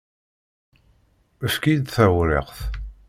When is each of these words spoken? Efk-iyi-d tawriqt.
Efk-iyi-d 1.45 1.87
tawriqt. 1.95 2.59